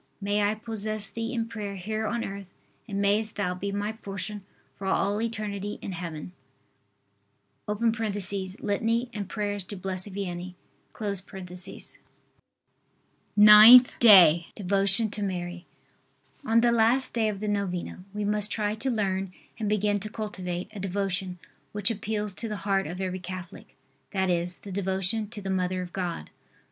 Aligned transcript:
May 0.19 0.41
I 0.41 0.55
possess 0.55 1.11
Thee 1.11 1.31
in 1.31 1.47
prayer 1.47 1.75
here 1.75 2.07
on 2.07 2.23
earth 2.25 2.49
and 2.87 2.99
mayest 2.99 3.35
Thou 3.35 3.53
be 3.53 3.71
my 3.71 3.91
portion 3.91 4.43
for 4.75 4.87
all 4.87 5.21
eternity 5.21 5.77
in 5.79 5.91
Heaven. 5.91 6.31
[Litany 7.67 9.09
and 9.13 9.29
prayers 9.29 9.63
to 9.65 9.75
Blessed 9.77 10.11
Vianney.] 10.11 10.55
NINTH 13.37 13.99
DAY. 13.99 14.47
DEVOTION 14.55 15.11
TO 15.11 15.21
MARY. 15.21 15.67
On 16.43 16.61
the 16.61 16.71
last 16.71 17.13
day 17.13 17.27
of 17.29 17.39
the 17.39 17.47
novena 17.47 18.03
we 18.11 18.25
must 18.25 18.49
try 18.51 18.73
to 18.73 18.89
learn 18.89 19.31
and 19.59 19.69
begin 19.69 19.99
to 19.99 20.09
cultivate 20.09 20.69
a 20.73 20.79
devotion, 20.79 21.37
which 21.73 21.91
appeals 21.91 22.33
to 22.33 22.49
the 22.49 22.57
heart 22.65 22.87
of 22.87 22.99
every 22.99 23.19
Catholic, 23.19 23.75
that 24.09 24.31
is, 24.31 24.55
the 24.55 24.71
devotion 24.71 25.27
to 25.29 25.43
the 25.43 25.51
Mother 25.51 25.83
of 25.83 25.93
God. 25.93 26.31